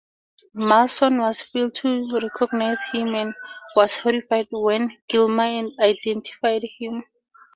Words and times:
Mason 0.55 1.19
also 1.19 1.43
failed 1.45 1.75
to 1.75 2.09
recognise 2.23 2.81
him 2.91 3.13
and 3.13 3.35
was 3.75 3.99
"horrified" 3.99 4.47
when 4.49 4.97
Gilmour 5.07 5.69
identified 5.79 6.63
him. 6.79 7.03